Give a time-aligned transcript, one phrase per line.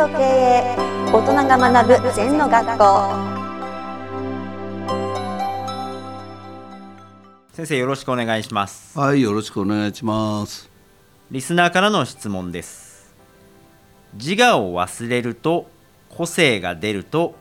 [0.00, 0.76] と経営
[1.12, 2.84] 大人が学ぶ禅の学校。
[7.52, 8.98] 先生よろしくお願いします。
[8.98, 10.70] はい、よろしくお願いします。
[11.30, 13.14] リスナーからの質問です。
[14.14, 15.68] 自我を忘れると
[16.08, 17.34] 個性が出ると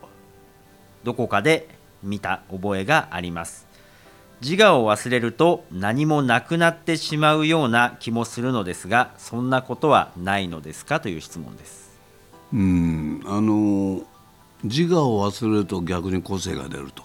[1.05, 1.69] どこかで
[2.03, 3.67] 見た覚えがあります。
[4.41, 10.99] 自我を忘れると何もなくなってしまうような気もするのですがそんなことはないのですか？
[10.99, 11.88] という質問です
[12.53, 14.01] うん、あの
[14.63, 17.03] 自我を忘れると逆に個性が出ると。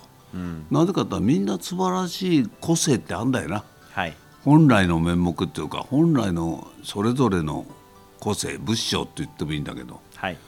[0.70, 3.64] なぜかというとみんな素晴らしい個性ってあんだよな。
[3.92, 4.16] はい。
[4.44, 7.64] 本来の面目っていうか本来のそれぞれの
[8.18, 10.00] 個性仏性って言ってもいいんだけど。
[10.16, 10.38] はい。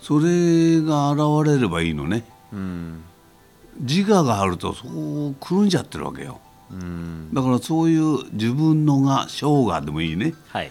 [0.00, 2.24] それが現れればいいのね。
[2.52, 3.02] うん。
[3.80, 6.40] 自我があるとそうくるんじゃってるわけよ。
[6.70, 7.34] うん。
[7.34, 10.34] だからそういう自分のが生涯でもいいね。
[10.48, 10.70] はい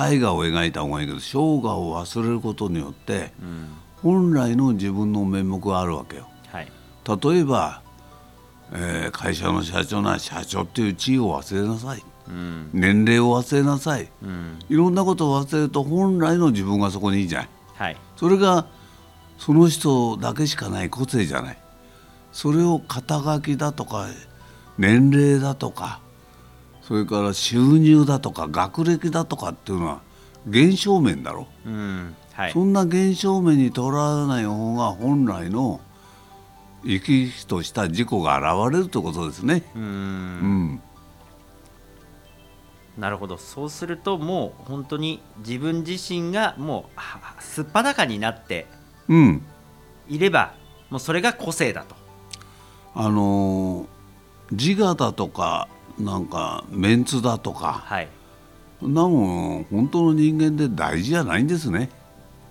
[0.00, 3.68] 大河を描いた方がいいけど生涯を忘れることによってうん
[4.02, 6.26] 本来の自分の面目があるわけよ。
[6.48, 6.72] はい。
[7.06, 7.82] 例えば、
[8.72, 12.02] えー会社の社長なら社長っていう地位を忘れなさい。
[12.28, 12.70] うん。
[12.72, 14.08] 年齢を忘れなさい。
[14.22, 14.58] うん。
[14.70, 17.96] いろんなことを忘れると本来の自分がそこにいいじゃないはい。
[18.16, 18.68] それが
[19.36, 21.58] その人だけしかない個性じゃない。
[22.32, 24.06] それを肩書きだとか
[24.78, 26.00] 年齢だとか
[26.90, 30.00] それから収入だとか学歴だとかっていうのは
[30.48, 32.52] 現象面だろ、うんはい。
[32.52, 35.80] そんな現象面にとらわれない方が本来の
[36.82, 39.62] 生き生きとした自己が現れるということですね。
[39.76, 39.84] ううん。
[40.72, 40.82] ん、
[42.98, 43.38] なるほど。
[43.38, 48.66] そうするともう本当に自分自身がもうはすっぱだかになって
[49.06, 49.42] うん、
[50.08, 50.54] いれば
[50.90, 51.94] もうそれが個性だと。
[52.96, 53.86] あのー
[54.52, 55.68] 自我だとか
[56.00, 57.82] なんかメンツだとか。
[57.84, 58.08] はい。
[58.82, 61.90] なもん本当の人間で大事じゃないんですね。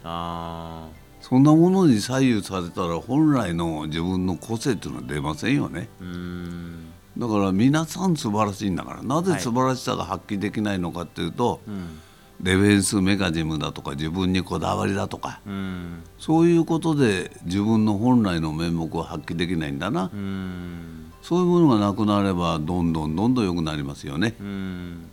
[0.03, 0.87] あ
[1.21, 5.89] そんなものに左右されたら本来の自分の個性っていうのは出ませんよね。
[6.01, 6.85] ーうーん。
[7.17, 11.99] だから皆さん素晴らしいんだからなぜはい素晴らしさが発揮できないのかっていうと、うん。
[12.41, 15.41] デフェンスメカニズムだとか自分にこだわりだとか。
[15.45, 16.03] うん。
[16.17, 24.35] そういうことで自分の本来の面目を発揮できないんだな、うーんそういうものがなくなればどんどんどんどん良くなりますよね。
[24.39, 24.43] う。
[24.43, 25.09] ん。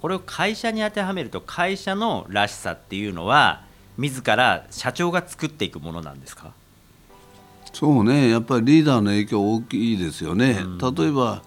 [0.00, 3.62] これを会社に当てはめると会社のらしさっていうのは
[3.98, 6.52] 自ら社長が作っていくものなんですか？
[7.72, 8.28] そうね。
[8.28, 11.42] やっぱりリーダーの影響大きいですよね、例えば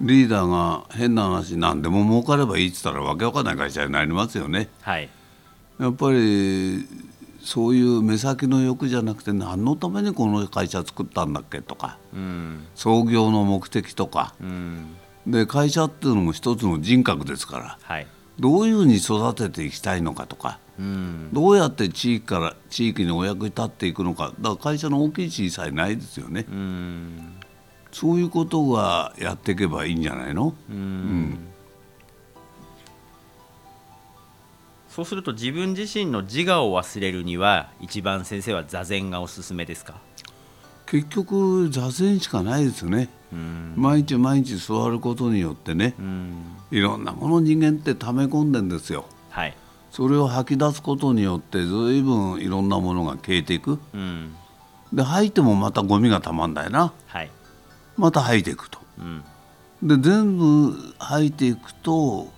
[0.00, 4.68] リーダーが変な話何でも儲かればいいって言ったらわけわかんない会社になりますよね。
[4.82, 5.08] はい。
[5.78, 6.86] やっぱり
[7.44, 14.34] そういう目先の欲じゃなくて何のためにこの会社作ったんだっけとかうん創業の目的とか。
[14.40, 14.96] うん。
[15.26, 18.06] で会社っていうのも一つの人格ですからはい。
[18.40, 21.28] どういうふうに育てていきたいのかとかうん。
[21.32, 24.32] どうやって地域から地域にお役に立っていくのか。
[24.40, 26.46] だから会社の大きい小さいないですよね。
[26.48, 27.34] うん。
[27.92, 30.54] そういうことがやっていけばいいんじゃないの？
[30.68, 31.38] うん
[34.94, 39.94] そうすると自分自身の自我を忘れるには一番先生は座禅がおすすめですか？
[40.86, 43.08] 結局座禅しかないですね。
[43.32, 43.74] うん。
[43.74, 45.96] 毎日毎日座ることによってね。
[45.98, 46.56] うん。
[46.70, 49.06] いろんなもの人間って溜め込んでんですよ。
[49.30, 49.56] はい。
[49.90, 53.80] それを吐き出すことによって随分いろんなものが消えていく。
[53.94, 54.36] うん。
[54.92, 56.92] で吐いてもまたゴミがたまんだよな。
[57.06, 57.30] はい。
[57.96, 58.78] また吐いていくと。
[59.00, 59.24] うん。
[59.82, 62.32] で全部吐いていくと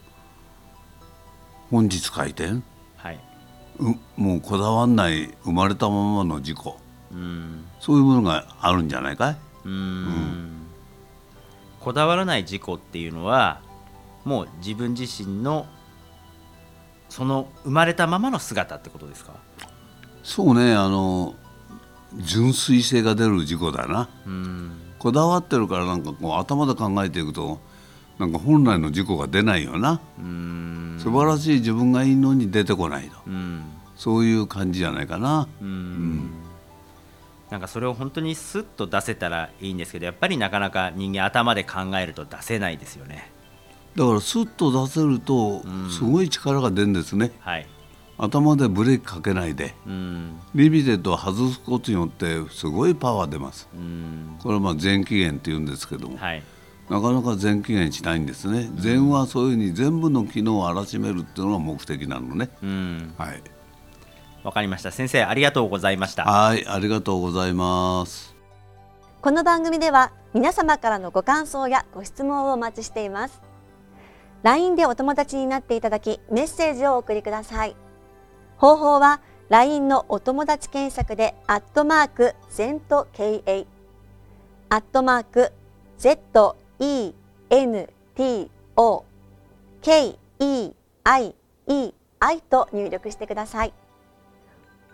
[1.70, 2.62] 本日回転
[2.96, 3.20] はい。
[3.78, 6.58] うもうこだわんない生まれたままの自己
[7.12, 7.64] うん。
[7.80, 9.36] そういうものがあるんじゃないかい？
[9.64, 10.66] うーん。
[11.80, 13.60] こだわらない事故っていうのは
[14.24, 15.66] もう自分自身の
[17.08, 19.34] その生まれたままの姿ってことですか？
[20.24, 21.34] そうねあの
[22.16, 24.08] 純粋性が出る自己だな。
[24.26, 24.72] うん。
[24.98, 27.60] こだわってるからなんかこう頭で考えていくと
[28.18, 30.00] なんか本来の自己が出ないよな。
[30.98, 33.64] 素晴らしい自分がいいのに出てこないとうん。
[33.94, 35.48] そういう感じじゃないかな。
[35.60, 36.30] うん。
[37.50, 43.30] なんかそれを本当にスッと出せたらいいんですけどやっぱりなかなか人間頭で考えると出せないですよね。
[43.94, 45.90] だからスッと出せるとうん。
[45.90, 47.32] すごい力が出るんですね。
[47.40, 47.66] はい。
[48.18, 49.74] 頭でブレーキかけないで。
[49.86, 50.40] うん。
[50.54, 53.68] リミテッドを外すことによってすごいパワー出ます。
[53.74, 54.36] うん。
[54.42, 56.16] これはまあ全期限って言うんですけども。
[56.16, 56.42] はい
[56.88, 58.70] なかなか全期限しないんですね。
[58.76, 62.48] 全はそういうふうに全部の機能を荒らしめるっていうのが目的なのね。
[62.62, 63.14] うん。
[63.18, 63.42] はい。
[64.44, 64.92] わかりました。
[64.92, 66.24] 先生ありがとうございました。
[66.24, 68.36] はいありがとうございます。
[69.20, 73.42] この番組では皆様からのご感想やご質問をお待ちしています。
[74.44, 77.74] LINE でお友達になっていただきメッセージをお送りください。
[78.58, 83.66] 方法は LINE のお友達検索でアットマーク ZENTKA
[84.68, 85.52] アットマーク
[86.78, 87.12] E
[87.50, 89.04] N T O
[89.82, 90.74] KEIEI
[92.50, 93.74] と入力してください。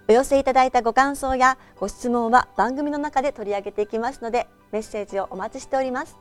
[0.08, 6.18] お寄せいただいたご感想やご質問は番組の中で取り上げていきますのでメッセージをお待ちしております。